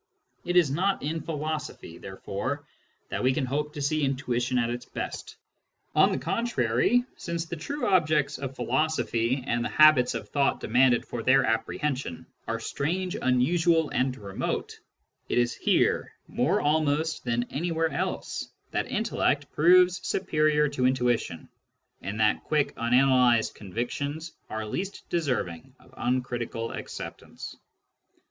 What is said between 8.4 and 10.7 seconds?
philosophy, and the habits of thought de